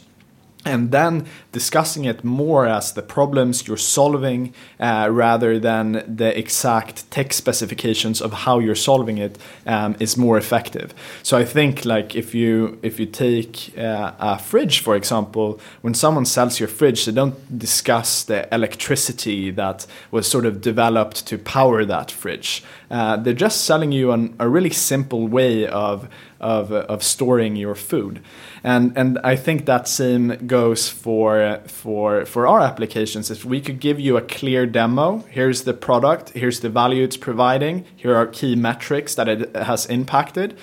and 0.67 0.91
then 0.91 1.25
discussing 1.61 2.05
it 2.05 2.23
more 2.23 2.63
as 2.67 2.93
the 2.93 3.01
problems 3.01 3.67
you're 3.67 3.85
solving 3.99 4.53
uh, 4.79 5.07
rather 5.25 5.59
than 5.59 5.87
the 6.21 6.31
exact 6.43 6.95
tech 7.09 7.33
specifications 7.33 8.21
of 8.21 8.31
how 8.45 8.59
you're 8.59 8.83
solving 8.91 9.17
it 9.17 9.37
um, 9.65 9.95
is 9.99 10.17
more 10.17 10.37
effective. 10.37 10.93
So 11.23 11.33
I 11.43 11.45
think 11.45 11.73
like 11.85 12.09
if 12.15 12.35
you 12.35 12.77
if 12.89 12.99
you 12.99 13.07
take 13.27 13.51
uh, 13.77 14.11
a 14.19 14.37
fridge 14.49 14.77
for 14.85 14.95
example, 14.95 15.59
when 15.81 15.93
someone 15.93 16.25
sells 16.25 16.59
your 16.59 16.69
fridge, 16.79 17.05
they 17.05 17.15
don't 17.21 17.37
discuss 17.67 18.23
the 18.23 18.39
electricity 18.53 19.51
that 19.51 19.87
was 20.11 20.27
sort 20.27 20.45
of 20.45 20.61
developed 20.61 21.25
to 21.29 21.37
power 21.37 21.85
that 21.85 22.11
fridge. 22.11 22.63
Uh, 22.89 23.17
they're 23.17 23.41
just 23.47 23.65
selling 23.65 23.91
you 23.91 24.11
an, 24.11 24.35
a 24.39 24.47
really 24.47 24.73
simple 24.91 25.27
way 25.27 25.67
of 25.67 26.07
of, 26.39 26.71
of 26.71 27.03
storing 27.03 27.55
your 27.55 27.75
food. 27.75 28.21
And, 28.63 28.97
and 28.97 29.19
I 29.23 29.35
think 29.35 29.65
that 29.65 29.87
same 29.87 30.47
goes 30.47 30.89
for, 30.89 31.41
for, 31.65 32.25
for 32.25 32.47
our 32.47 32.61
applications. 32.61 33.31
If 33.31 33.45
we 33.45 33.61
could 33.61 33.79
give 33.79 33.99
you 33.99 34.17
a 34.17 34.21
clear 34.21 34.65
demo, 34.65 35.23
here's 35.29 35.63
the 35.63 35.73
product, 35.73 36.29
here's 36.29 36.59
the 36.59 36.69
value 36.69 37.03
it's 37.03 37.17
providing, 37.17 37.85
here 37.95 38.15
are 38.15 38.27
key 38.27 38.55
metrics 38.55 39.15
that 39.15 39.27
it 39.27 39.55
has 39.55 39.85
impacted, 39.87 40.57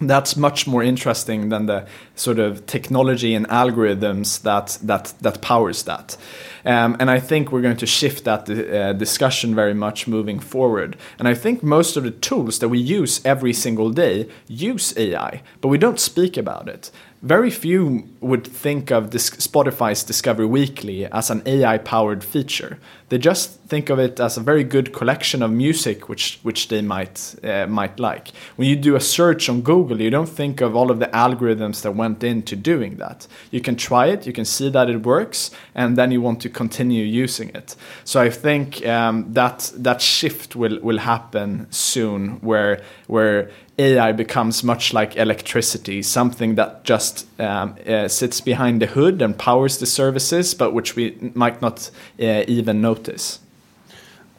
that's 0.00 0.36
much 0.36 0.66
more 0.66 0.82
interesting 0.82 1.50
than 1.50 1.66
the 1.66 1.86
sort 2.14 2.38
of 2.38 2.64
technology 2.66 3.34
and 3.34 3.46
algorithms 3.48 4.40
that 4.42 4.78
that 4.82 5.12
that 5.20 5.42
powers 5.42 5.82
that. 5.82 6.16
Um, 6.64 6.96
and 7.00 7.10
I 7.10 7.20
think 7.20 7.52
we're 7.52 7.62
going 7.62 7.76
to 7.78 7.86
shift 7.86 8.24
that 8.24 8.48
uh, 8.48 8.92
discussion 8.94 9.54
very 9.54 9.74
much 9.74 10.06
moving 10.06 10.40
forward. 10.40 10.96
And 11.18 11.28
I 11.28 11.34
think 11.34 11.62
most 11.62 11.96
of 11.96 12.04
the 12.04 12.10
tools 12.10 12.58
that 12.58 12.68
we 12.68 12.78
use 12.78 13.20
every 13.24 13.52
single 13.52 13.90
day 13.90 14.28
use 14.48 14.96
AI, 14.96 15.42
but 15.60 15.68
we 15.68 15.78
don't 15.78 16.00
speak 16.00 16.36
about 16.36 16.68
it 16.68 16.90
very 17.22 17.50
few 17.50 18.08
would 18.20 18.46
think 18.46 18.90
of 18.90 19.10
Spotify's 19.10 20.02
Discover 20.02 20.46
Weekly 20.46 21.04
as 21.04 21.28
an 21.28 21.42
AI 21.44 21.76
powered 21.76 22.24
feature. 22.24 22.78
They 23.10 23.18
just 23.18 23.60
think 23.62 23.90
of 23.90 23.98
it 23.98 24.18
as 24.18 24.36
a 24.36 24.40
very 24.40 24.64
good 24.64 24.92
collection 24.94 25.42
of 25.42 25.50
music 25.50 26.08
which, 26.08 26.38
which 26.42 26.68
they 26.68 26.80
might, 26.80 27.34
uh, 27.44 27.66
might 27.66 28.00
like. 28.00 28.28
When 28.56 28.68
you 28.68 28.76
do 28.76 28.96
a 28.96 29.00
search 29.00 29.50
on 29.50 29.60
Google, 29.60 30.00
you 30.00 30.08
don't 30.08 30.28
think 30.28 30.62
of 30.62 30.74
all 30.74 30.90
of 30.90 30.98
the 30.98 31.08
algorithms 31.08 31.82
that 31.82 31.92
went 31.92 32.24
into 32.24 32.56
doing 32.56 32.96
that. 32.96 33.26
You 33.50 33.60
can 33.60 33.76
try 33.76 34.06
it, 34.06 34.26
you 34.26 34.32
can 34.32 34.46
see 34.46 34.70
that 34.70 34.88
it 34.88 35.04
works, 35.04 35.50
and 35.74 35.98
then 35.98 36.12
you 36.12 36.22
want 36.22 36.40
to 36.42 36.48
continue 36.48 37.04
using 37.04 37.50
it. 37.50 37.76
So 38.04 38.20
I 38.20 38.30
think 38.30 38.86
um, 38.86 39.32
that, 39.34 39.70
that 39.76 40.00
shift 40.00 40.56
will, 40.56 40.80
will 40.80 40.98
happen 40.98 41.66
soon 41.70 42.40
where, 42.40 42.82
where 43.08 43.50
AI 43.80 44.12
becomes 44.12 44.62
much 44.62 44.92
like 44.92 45.16
electricity, 45.16 46.02
something 46.02 46.56
that 46.56 46.84
just 46.84 47.26
um, 47.40 47.76
uh, 47.86 48.08
sits 48.08 48.40
behind 48.40 48.82
the 48.82 48.86
hood 48.86 49.22
and 49.22 49.36
powers 49.38 49.78
the 49.78 49.86
services, 49.86 50.54
but 50.54 50.74
which 50.74 50.96
we 50.96 51.32
might 51.34 51.62
not 51.62 51.90
uh, 52.20 52.44
even 52.46 52.80
notice. 52.80 53.40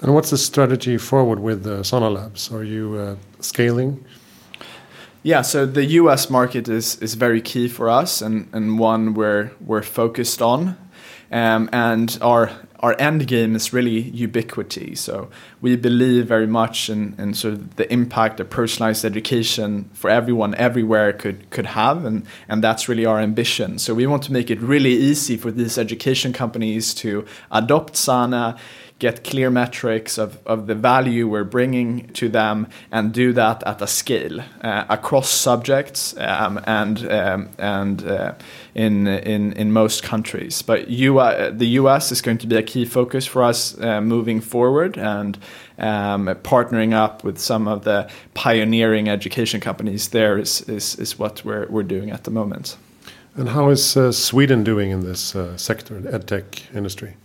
And 0.01 0.13
what's 0.13 0.29
the 0.29 0.37
strategy 0.37 0.97
forward 0.97 1.39
with 1.39 1.65
uh, 1.65 2.09
Labs? 2.09 2.51
Are 2.51 2.63
you 2.63 2.95
uh, 2.95 3.15
scaling? 3.39 4.03
Yeah, 5.23 5.43
so 5.43 5.65
the 5.65 5.85
US 5.85 6.29
market 6.29 6.67
is, 6.67 6.95
is 6.97 7.13
very 7.13 7.41
key 7.41 7.67
for 7.67 7.89
us 7.89 8.21
and, 8.21 8.49
and 8.53 8.79
one 8.79 9.13
we're, 9.13 9.51
we're 9.59 9.83
focused 9.83 10.41
on. 10.41 10.75
Um, 11.31 11.69
and 11.71 12.17
our 12.21 12.51
our 12.81 12.95
end 12.99 13.27
game 13.27 13.55
is 13.55 13.71
really 13.73 14.01
ubiquity. 14.01 14.95
So 14.95 15.29
we 15.61 15.75
believe 15.75 16.27
very 16.27 16.47
much 16.47 16.89
in, 16.89 17.15
in 17.17 17.33
sort 17.33 17.53
of 17.53 17.75
the 17.75 17.91
impact 17.93 18.37
that 18.37 18.49
personalized 18.49 19.05
education 19.05 19.89
for 19.93 20.09
everyone 20.09 20.55
everywhere 20.55 21.13
could 21.13 21.49
could 21.51 21.67
have, 21.67 22.05
and 22.05 22.25
and 22.49 22.63
that's 22.63 22.89
really 22.89 23.05
our 23.05 23.19
ambition. 23.19 23.77
So 23.79 23.93
we 23.93 24.07
want 24.07 24.23
to 24.23 24.33
make 24.33 24.49
it 24.49 24.59
really 24.59 24.93
easy 24.93 25.37
for 25.37 25.51
these 25.51 25.77
education 25.77 26.33
companies 26.33 26.93
to 26.95 27.25
adopt 27.51 27.95
Sana 27.95 28.57
get 29.01 29.23
clear 29.23 29.49
metrics 29.49 30.19
of, 30.19 30.37
of 30.45 30.67
the 30.67 30.75
value 30.75 31.27
we're 31.27 31.43
bringing 31.43 32.07
to 32.09 32.29
them 32.29 32.67
and 32.91 33.11
do 33.11 33.33
that 33.33 33.63
at 33.65 33.81
a 33.81 33.87
scale 33.87 34.39
uh, 34.61 34.85
across 34.89 35.27
subjects 35.27 36.15
um, 36.17 36.61
and 36.67 37.11
um, 37.11 37.49
and 37.57 38.07
uh, 38.07 38.33
in 38.75 39.07
in 39.07 39.53
in 39.53 39.71
most 39.71 40.03
countries. 40.03 40.61
But 40.61 40.87
US, 40.87 41.51
the 41.57 41.69
US 41.81 42.11
is 42.11 42.21
going 42.21 42.37
to 42.37 42.47
be 42.47 42.55
a 42.55 42.61
key 42.71 42.85
focus 42.85 43.27
for 43.27 43.43
us 43.43 43.79
uh, 43.81 44.01
moving 44.01 44.41
forward 44.41 44.97
and 44.97 45.37
um, 45.77 46.27
partnering 46.43 46.93
up 46.93 47.23
with 47.23 47.37
some 47.37 47.67
of 47.67 47.83
the 47.83 48.09
pioneering 48.33 49.09
education 49.09 49.59
companies 49.59 50.09
there 50.09 50.39
is 50.39 50.61
is, 50.69 50.95
is 50.99 51.19
what 51.19 51.43
we're 51.45 51.67
we're 51.69 51.87
doing 51.87 52.11
at 52.11 52.23
the 52.23 52.31
moment. 52.31 52.77
And 53.35 53.49
how 53.49 53.71
is 53.71 53.97
uh, 53.97 54.11
Sweden 54.11 54.63
doing 54.63 54.91
in 54.91 55.01
this 55.01 55.35
uh, 55.35 55.57
sector, 55.57 56.01
edtech 56.01 56.75
industry? 56.75 57.15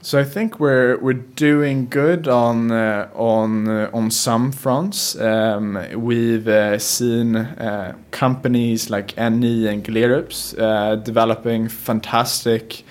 So 0.00 0.20
I 0.20 0.24
think 0.24 0.60
we're 0.60 0.96
we're 0.98 1.24
doing 1.34 1.88
good 1.90 2.28
on 2.28 2.70
uh, 2.70 3.08
on 3.14 3.68
uh, 3.68 3.90
on 3.92 4.10
some 4.10 4.52
fronts. 4.52 5.16
Um, 5.16 5.76
we've 5.96 6.46
uh, 6.46 6.78
seen 6.78 7.34
uh, 7.36 7.96
companies 8.12 8.90
like 8.90 9.16
NE 9.16 9.66
and 9.66 9.84
Gleerups 9.84 10.54
uh, 10.56 10.96
developing 10.96 11.68
fantastic 11.68 12.84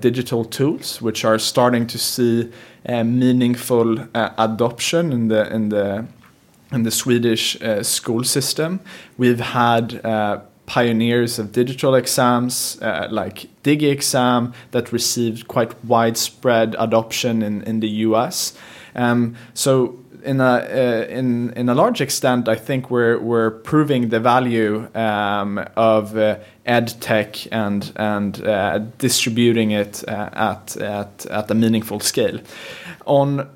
digital 0.00 0.44
tools, 0.44 1.00
which 1.00 1.24
are 1.24 1.38
starting 1.38 1.86
to 1.86 1.98
see 1.98 2.50
meaningful 2.86 3.98
adoption 4.14 5.12
in 5.12 5.28
the 5.28 5.52
in 5.52 5.68
the 5.68 6.06
in 6.72 6.82
the 6.82 6.90
Swedish 6.90 7.56
school 7.82 8.24
system. 8.24 8.80
We've 9.18 9.40
had 9.40 10.00
pioneers 10.66 11.38
of 11.38 11.52
digital 11.52 11.94
exams 11.94 12.80
uh, 12.80 13.08
like 13.10 13.48
DigiExam 13.62 14.54
that 14.70 14.92
received 14.92 15.48
quite 15.48 15.72
widespread 15.84 16.74
adoption 16.78 17.42
in, 17.42 17.62
in 17.64 17.80
the 17.80 17.88
US. 18.06 18.56
Um, 18.94 19.36
so 19.54 20.01
in 20.24 20.40
a 20.40 20.44
uh, 20.44 21.06
in 21.08 21.52
in 21.54 21.68
a 21.68 21.74
large 21.74 22.00
extent, 22.00 22.48
I 22.48 22.56
think 22.56 22.90
we're 22.90 23.18
we're 23.18 23.50
proving 23.50 24.08
the 24.08 24.20
value 24.20 24.88
um, 24.94 25.58
of 25.76 26.16
uh, 26.16 26.38
ed 26.64 26.94
tech 27.00 27.36
and 27.52 27.92
and 27.96 28.46
uh, 28.46 28.78
distributing 28.98 29.72
it 29.72 30.04
uh, 30.08 30.30
at 30.32 30.76
at 30.76 31.26
at 31.26 31.50
a 31.50 31.54
meaningful 31.54 32.00
scale. 32.00 32.40
On 33.06 33.48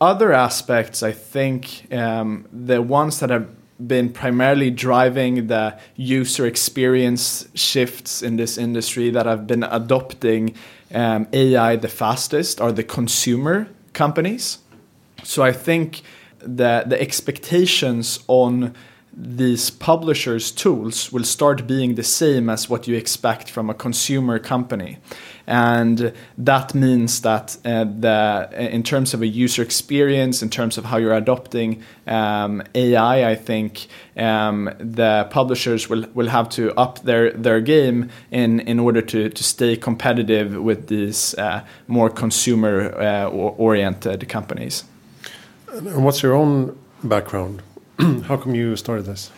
other 0.00 0.32
aspects, 0.32 1.02
I 1.02 1.12
think 1.12 1.92
um, 1.92 2.46
the 2.52 2.82
ones 2.82 3.20
that 3.20 3.30
have 3.30 3.48
been 3.86 4.12
primarily 4.12 4.70
driving 4.70 5.48
the 5.48 5.76
user 5.96 6.46
experience 6.46 7.48
shifts 7.54 8.22
in 8.22 8.36
this 8.36 8.56
industry 8.56 9.10
that 9.10 9.26
have 9.26 9.46
been 9.46 9.64
adopting 9.64 10.54
um, 10.94 11.26
AI 11.32 11.76
the 11.76 11.88
fastest 11.88 12.60
are 12.60 12.72
the 12.72 12.84
consumer 12.84 13.68
companies. 13.92 14.58
So 15.24 15.42
I 15.42 15.52
think 15.52 16.02
that 16.40 16.90
the 16.90 17.00
expectations 17.00 18.20
on 18.28 18.74
these 19.16 19.70
publishers' 19.70 20.50
tools 20.50 21.12
will 21.12 21.24
start 21.24 21.66
being 21.66 21.94
the 21.94 22.02
same 22.02 22.50
as 22.50 22.68
what 22.68 22.88
you 22.88 22.96
expect 22.96 23.48
from 23.48 23.70
a 23.70 23.74
consumer 23.74 24.38
company. 24.38 24.98
And 25.46 26.12
that 26.38 26.74
means 26.74 27.20
that 27.20 27.56
uh, 27.64 27.84
the, 27.84 28.48
in 28.56 28.82
terms 28.82 29.14
of 29.14 29.22
a 29.22 29.26
user 29.26 29.62
experience, 29.62 30.42
in 30.42 30.50
terms 30.50 30.78
of 30.78 30.86
how 30.86 30.96
you're 30.96 31.14
adopting 31.14 31.82
um, 32.06 32.62
AI, 32.74 33.30
I 33.30 33.34
think 33.34 33.86
um, 34.16 34.70
the 34.78 35.28
publishers 35.30 35.88
will, 35.88 36.06
will 36.14 36.28
have 36.28 36.48
to 36.50 36.72
up 36.78 37.00
their, 37.02 37.30
their 37.32 37.60
game 37.60 38.08
in, 38.30 38.60
in 38.60 38.80
order 38.80 39.02
to, 39.02 39.28
to 39.28 39.44
stay 39.44 39.76
competitive 39.76 40.56
with 40.56 40.88
these 40.88 41.34
uh, 41.34 41.64
more 41.86 42.10
consumer 42.10 42.98
uh, 43.00 43.28
oriented 43.28 44.28
companies. 44.28 44.84
And 45.74 46.04
what's 46.04 46.22
your 46.22 46.34
own 46.34 46.78
background? 47.02 47.60
How 47.98 48.36
come 48.36 48.54
you 48.54 48.76
started 48.76 49.06
this? 49.06 49.32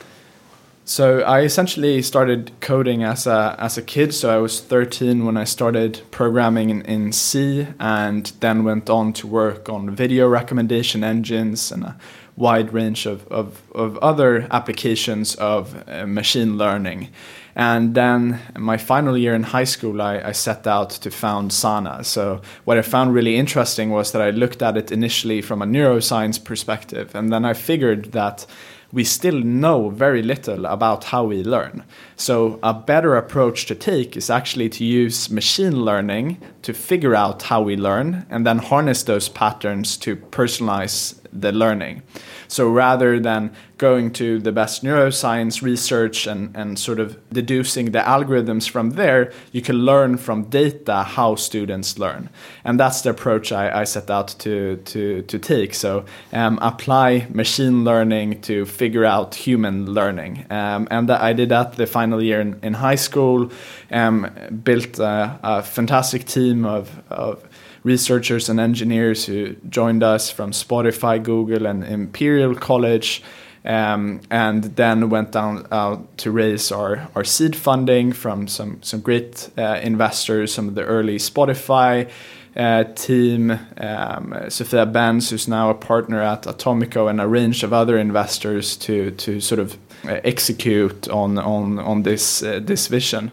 So 0.84 1.20
I 1.20 1.40
essentially 1.40 2.02
started 2.02 2.52
coding 2.60 3.02
as 3.02 3.26
a 3.26 3.56
as 3.58 3.78
a 3.78 3.82
kid. 3.82 4.12
So 4.12 4.30
I 4.30 4.36
was 4.36 4.60
13 4.60 5.24
when 5.24 5.36
I 5.36 5.44
started 5.44 6.02
programming 6.10 6.68
in, 6.70 6.82
in 6.82 7.12
C, 7.12 7.66
and 7.80 8.26
then 8.40 8.64
went 8.64 8.90
on 8.90 9.14
to 9.14 9.26
work 9.26 9.68
on 9.70 9.90
video 9.90 10.28
recommendation 10.28 11.02
engines 11.02 11.72
and 11.72 11.84
a 11.84 11.96
wide 12.36 12.72
range 12.72 13.06
of 13.06 13.26
of, 13.28 13.62
of 13.74 13.96
other 13.98 14.46
applications 14.50 15.34
of 15.36 15.82
uh, 15.88 16.06
machine 16.06 16.58
learning. 16.58 17.08
And 17.56 17.94
then 17.94 18.38
my 18.54 18.76
final 18.76 19.16
year 19.16 19.34
in 19.34 19.42
high 19.42 19.64
school, 19.64 20.02
I, 20.02 20.20
I, 20.20 20.32
set 20.32 20.66
out 20.66 20.90
to 20.90 21.10
found 21.10 21.54
Sana. 21.54 22.04
So 22.04 22.42
what 22.64 22.76
I 22.76 22.82
found 22.82 23.14
really 23.14 23.36
interesting 23.36 23.88
was 23.88 24.12
that 24.12 24.20
I 24.20 24.28
looked 24.28 24.60
at 24.60 24.76
it 24.76 24.92
initially 24.92 25.40
from 25.40 25.62
a 25.62 25.66
neuroscience 25.66 26.42
perspective, 26.42 27.14
and 27.14 27.32
then 27.32 27.46
I 27.46 27.54
figured 27.54 28.12
that 28.12 28.44
we 28.92 29.04
still 29.04 29.40
know 29.40 29.88
very 29.88 30.22
little 30.22 30.66
about 30.66 31.04
how 31.04 31.24
we 31.24 31.42
learn. 31.42 31.82
So, 32.14 32.58
a 32.62 32.72
better 32.72 33.16
approach 33.16 33.66
to 33.66 33.74
take 33.74 34.16
is 34.16 34.30
actually 34.30 34.68
to 34.70 34.84
use 34.84 35.28
machine 35.28 35.84
learning 35.84 36.38
to 36.62 36.72
figure 36.72 37.14
out 37.14 37.42
how 37.42 37.62
we 37.62 37.76
learn 37.76 38.26
and 38.30 38.46
then 38.46 38.58
harness 38.58 39.02
those 39.02 39.28
patterns 39.28 39.96
to 39.98 40.16
personalize 40.16 41.18
the 41.40 41.52
learning. 41.52 42.02
So 42.48 42.68
rather 42.68 43.18
than 43.20 43.52
going 43.78 44.10
to 44.12 44.38
the 44.38 44.52
best 44.52 44.82
neuroscience 44.82 45.62
research 45.62 46.26
and, 46.26 46.56
and 46.56 46.78
sort 46.78 46.98
of 46.98 47.18
deducing 47.30 47.90
the 47.92 47.98
algorithms 47.98 48.68
from 48.68 48.90
there, 48.90 49.32
you 49.52 49.60
can 49.60 49.76
learn 49.76 50.16
from 50.16 50.44
data 50.44 51.02
how 51.02 51.34
students 51.34 51.98
learn. 51.98 52.30
And 52.64 52.80
that's 52.80 53.02
the 53.02 53.10
approach 53.10 53.52
I, 53.52 53.82
I 53.82 53.84
set 53.84 54.10
out 54.10 54.28
to, 54.38 54.76
to, 54.76 55.22
to 55.22 55.38
take. 55.38 55.74
So 55.74 56.04
um, 56.32 56.58
apply 56.62 57.26
machine 57.30 57.84
learning 57.84 58.40
to 58.42 58.64
figure 58.64 59.04
out 59.04 59.34
human 59.34 59.92
learning. 59.92 60.46
Um, 60.50 60.88
and 60.90 61.10
I 61.10 61.32
did 61.32 61.50
that 61.50 61.74
the 61.74 61.86
final 61.86 62.22
year 62.22 62.40
in, 62.40 62.58
in 62.62 62.74
high 62.74 62.94
school, 62.94 63.50
um, 63.90 64.30
built 64.64 64.98
a, 64.98 65.38
a 65.42 65.62
fantastic 65.62 66.24
team 66.24 66.64
of, 66.64 67.02
of 67.10 67.46
researchers 67.86 68.48
and 68.48 68.58
engineers 68.58 69.26
who 69.26 69.54
joined 69.68 70.02
us 70.02 70.28
from 70.28 70.50
Spotify, 70.50 71.22
Google, 71.22 71.66
and 71.66 71.84
Imperial 71.84 72.54
College. 72.54 73.22
Um, 73.64 74.20
and 74.30 74.62
then 74.76 75.10
went 75.10 75.32
down 75.32 75.66
out 75.72 76.18
to 76.18 76.30
raise 76.30 76.70
our, 76.70 77.08
our 77.16 77.24
seed 77.24 77.56
funding 77.56 78.12
from 78.12 78.46
some 78.46 78.80
some 78.82 79.00
great 79.00 79.50
uh, 79.58 79.80
investors, 79.82 80.54
some 80.54 80.68
of 80.68 80.76
the 80.76 80.84
early 80.84 81.18
Spotify 81.18 82.08
uh, 82.56 82.84
team, 82.94 83.50
um, 83.78 84.34
Sophia 84.48 84.86
Bendz, 84.86 85.30
who's 85.30 85.48
now 85.48 85.70
a 85.70 85.74
partner 85.74 86.22
at 86.22 86.42
Atomico, 86.42 87.10
and 87.10 87.20
a 87.20 87.26
range 87.26 87.64
of 87.64 87.72
other 87.72 87.98
investors 87.98 88.76
to 88.76 89.10
to 89.10 89.40
sort 89.40 89.58
of 89.58 89.76
uh, 90.04 90.20
execute 90.22 91.08
on 91.08 91.36
on 91.38 91.80
on 91.80 92.02
this 92.02 92.44
uh, 92.44 92.60
this 92.62 92.86
vision 92.86 93.32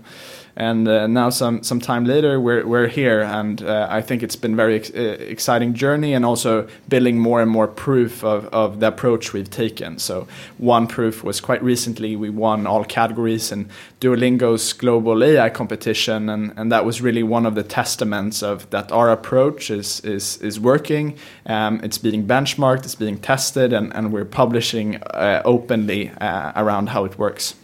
and 0.56 0.88
uh, 0.88 1.08
now 1.08 1.30
some 1.32 1.64
some 1.64 1.80
time 1.80 2.06
later 2.06 2.40
we're 2.40 2.66
we're 2.66 2.88
here. 2.88 3.22
And 3.22 3.62
uh, 3.64 3.88
I 3.90 4.02
think 4.02 4.22
it's 4.22 4.36
been 4.36 4.56
very 4.56 4.76
ex 4.76 4.92
uh, 4.94 5.18
exciting 5.20 5.74
journey 5.74 6.14
and 6.14 6.24
also 6.26 6.68
building 6.88 7.18
more 7.18 7.42
and 7.42 7.50
more 7.50 7.68
proof 7.68 8.24
of, 8.24 8.46
of 8.54 8.80
the 8.80 8.88
approach 8.88 9.34
we've 9.34 9.50
taken. 9.50 9.98
So 9.98 10.28
one 10.60 10.86
proof 10.88 11.24
was 11.24 11.42
quite 11.42 11.64
recently 11.64 12.16
we 12.16 12.30
won 12.30 12.68
all 12.68 12.84
categories 12.86 13.52
in 13.52 13.70
Duolingo's 14.00 14.74
global 14.74 15.24
AI 15.24 15.50
competition. 15.50 16.30
And, 16.30 16.54
and 16.56 16.72
that 16.72 16.86
was 16.86 17.02
really 17.02 17.24
one 17.24 17.48
of 17.48 17.56
the 17.56 17.64
testaments 17.64 18.44
of 18.44 18.70
that 18.70 18.92
our 18.92 19.10
approach 19.10 19.72
is 19.72 20.02
is 20.02 20.38
is 20.38 20.60
working. 20.60 21.18
Um, 21.48 21.82
it's 21.84 21.98
being 21.98 22.28
benchmarked 22.28 22.86
it's 22.86 22.96
being 22.96 23.18
tested 23.18 23.74
and, 23.74 23.92
and 23.96 24.14
we're 24.14 24.26
publishing 24.26 24.98
uh, 24.98 25.42
openly 25.46 26.12
uh, 26.22 26.52
around 26.56 26.90
how 26.90 27.06
it 27.06 27.18
works. 27.18 27.56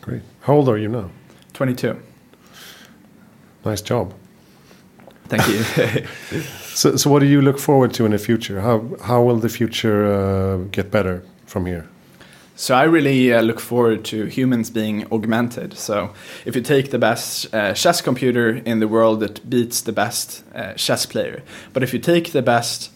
Great. 0.00 0.22
How 0.40 0.54
old 0.54 0.68
are 0.68 0.78
you 0.78 0.88
now? 0.88 1.10
22 1.52 2.07
Nice 3.64 3.82
job. 3.82 4.14
Thank 5.28 5.46
you. 5.48 5.62
so, 6.74 6.96
so 6.96 7.10
what 7.10 7.20
do 7.20 7.26
you 7.26 7.42
look 7.42 7.58
forward 7.58 7.92
to 7.94 8.06
in 8.06 8.12
the 8.12 8.18
future? 8.18 8.60
How 8.60 8.96
how 9.02 9.22
will 9.22 9.36
the 9.36 9.48
future 9.48 10.06
uh, 10.06 10.56
get 10.70 10.90
better 10.90 11.22
from 11.46 11.66
here? 11.66 11.86
So 12.56 12.74
I 12.74 12.82
really 12.82 13.32
uh, 13.32 13.42
look 13.42 13.60
forward 13.60 14.04
to 14.06 14.26
humans 14.26 14.68
being 14.68 15.06
augmented. 15.12 15.78
So 15.78 16.10
if 16.44 16.56
you 16.56 16.62
take 16.62 16.90
the 16.90 16.98
best 16.98 17.54
uh, 17.54 17.72
chess 17.72 18.00
computer 18.00 18.48
in 18.64 18.80
the 18.80 18.88
world, 18.88 19.22
it 19.22 19.48
beats 19.48 19.80
the 19.80 19.92
best 19.92 20.42
uh, 20.52 20.72
chess 20.74 21.06
player. 21.06 21.42
But 21.72 21.84
if 21.84 21.92
you 21.92 22.00
take 22.00 22.32
the 22.32 22.42
best 22.42 22.90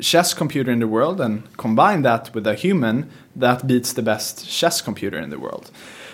chess 0.00 0.34
computer 0.34 0.70
in 0.70 0.78
the 0.78 0.86
world 0.86 1.20
and 1.20 1.42
combine 1.56 2.02
that 2.02 2.32
with 2.32 2.46
a 2.46 2.54
human, 2.54 3.10
that 3.34 3.66
beats 3.66 3.92
the 3.92 4.02
best 4.02 4.48
chess 4.48 4.80
computer 4.80 5.18
in 5.18 5.30
the 5.30 5.38
world. 5.38 5.72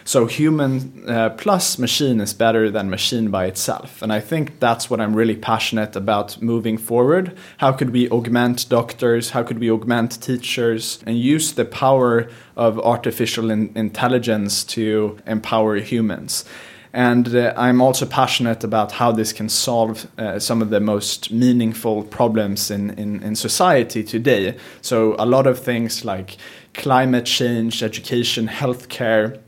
So 0.09 0.25
human 0.25 1.05
uh, 1.07 1.29
plus 1.37 1.79
machine 1.79 2.23
is 2.23 2.33
better 2.33 2.71
than 2.71 2.89
machine 2.89 3.31
by 3.31 3.45
itself. 3.45 4.01
And 4.01 4.11
I 4.11 4.21
think 4.21 4.59
that's 4.59 4.89
what 4.89 5.03
I'm 5.03 5.15
really 5.15 5.37
passionate 5.37 5.95
about 5.97 6.41
moving 6.41 6.79
forward. 6.79 7.37
How 7.59 7.73
could 7.73 7.91
we 7.91 8.09
augment 8.09 8.71
doctors? 8.71 9.33
How 9.33 9.43
could 9.43 9.59
we 9.59 9.71
augment 9.71 10.23
teachers 10.23 11.03
and 11.05 11.19
use 11.19 11.53
the 11.53 11.67
power 11.67 12.27
of 12.57 12.81
artificial 12.81 13.51
in 13.51 13.71
intelligence 13.75 14.65
to 14.77 15.19
empower 15.27 15.77
humans? 15.77 16.47
And 16.95 17.35
uh, 17.37 17.53
I'm 17.55 17.83
also 17.83 18.07
passionate 18.07 18.65
about 18.65 18.93
how 18.93 19.13
this 19.13 19.35
can 19.35 19.51
solve 19.51 20.07
uh, 20.17 20.39
some 20.39 20.63
of 20.63 20.71
the 20.71 20.81
most 20.81 21.31
meaningful 21.31 22.05
problems 22.05 22.71
in, 22.71 22.93
in, 22.99 23.23
in, 23.23 23.37
society 23.37 24.03
today. 24.03 24.57
So, 24.81 25.17
a 25.19 25.27
lot 25.27 25.47
of 25.47 25.59
things 25.59 26.03
like 26.03 26.39
climate 26.73 27.27
change, 27.27 27.83
education, 27.83 28.49
healthcare, 28.49 29.39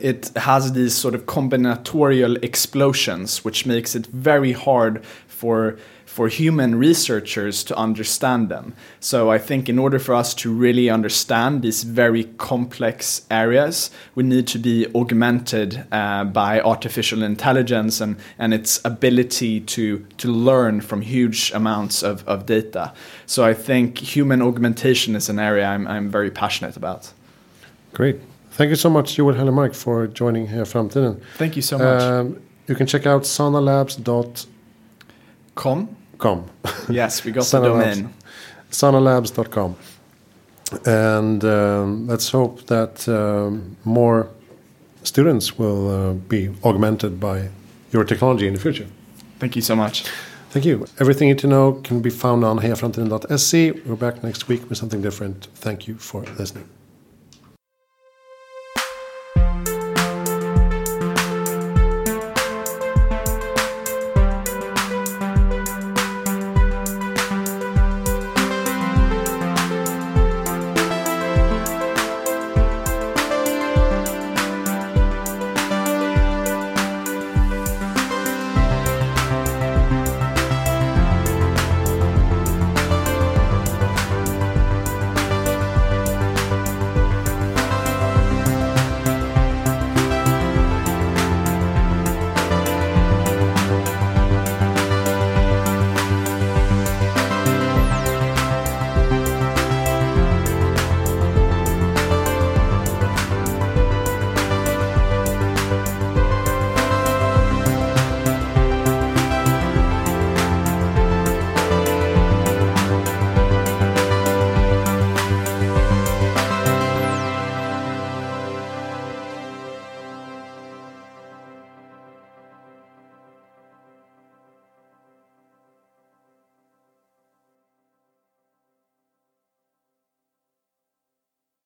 it 0.00 0.28
has 0.36 0.72
these 0.72 0.94
sort 0.94 1.14
of 1.14 1.26
combinatorial 1.26 2.42
explosions, 2.44 3.44
which 3.44 3.66
makes 3.66 3.94
it 3.94 4.06
very 4.06 4.52
hard 4.52 5.04
for 5.26 5.78
for 6.18 6.26
human 6.26 6.74
researchers 6.74 7.62
to 7.62 7.76
understand 7.76 8.48
them. 8.48 8.72
So 8.98 9.30
I 9.30 9.38
think 9.38 9.68
in 9.68 9.78
order 9.78 10.00
for 10.00 10.14
us 10.14 10.34
to 10.36 10.52
really 10.52 10.90
understand 10.90 11.62
these 11.62 11.84
very 11.84 12.24
complex 12.38 13.22
areas, 13.30 13.90
we 14.16 14.24
need 14.24 14.48
to 14.48 14.58
be 14.58 14.86
augmented 14.96 15.84
uh, 15.92 16.24
by 16.24 16.60
artificial 16.60 17.22
intelligence 17.22 18.00
and, 18.00 18.16
and 18.36 18.52
its 18.52 18.80
ability 18.84 19.60
to, 19.60 20.04
to 20.16 20.28
learn 20.28 20.80
from 20.80 21.02
huge 21.02 21.52
amounts 21.52 22.02
of, 22.02 22.26
of 22.26 22.46
data. 22.46 22.92
So 23.26 23.44
I 23.44 23.54
think 23.54 23.98
human 23.98 24.42
augmentation 24.42 25.14
is 25.14 25.28
an 25.28 25.38
area 25.38 25.66
I'm, 25.66 25.86
I'm 25.86 26.10
very 26.10 26.32
passionate 26.32 26.76
about. 26.76 27.12
Great. 27.92 28.18
Thank 28.58 28.70
you 28.70 28.76
so 28.76 28.90
much, 28.90 29.14
Joel 29.14 29.34
Hellermark, 29.34 29.76
for 29.76 30.08
joining 30.08 30.48
Heja 30.48 30.66
Framtiden. 30.66 31.20
Thank 31.36 31.54
you 31.54 31.62
so 31.62 31.78
much. 31.78 32.02
Um, 32.02 32.42
you 32.66 32.74
can 32.74 32.88
check 32.88 33.06
out 33.06 33.22
sanalabs.com. 33.22 35.96
Com. 36.18 36.44
Yes, 36.88 37.24
we 37.24 37.30
got 37.30 37.44
the 37.44 37.60
domain. 37.60 38.12
sanalabs.com. 38.72 39.76
And 40.84 41.44
um, 41.44 42.08
let's 42.08 42.30
hope 42.30 42.66
that 42.66 43.08
um, 43.08 43.76
more 43.84 44.28
students 45.04 45.56
will 45.56 45.88
uh, 45.88 46.14
be 46.14 46.50
augmented 46.64 47.20
by 47.20 47.50
your 47.92 48.02
technology 48.02 48.48
in 48.48 48.54
the 48.54 48.60
future. 48.60 48.88
Thank 49.38 49.54
you 49.54 49.62
so 49.62 49.76
much. 49.76 50.02
Thank 50.50 50.64
you. 50.64 50.84
Everything 50.98 51.28
you 51.28 51.34
need 51.34 51.40
to 51.42 51.46
know 51.46 51.74
can 51.84 52.00
be 52.00 52.10
found 52.10 52.44
on 52.44 52.58
hejaframtiden.se. 52.58 53.70
We're 53.86 53.94
back 53.94 54.24
next 54.24 54.48
week 54.48 54.68
with 54.68 54.78
something 54.78 55.00
different. 55.00 55.46
Thank 55.54 55.86
you 55.86 55.94
for 55.94 56.24
listening. 56.40 56.68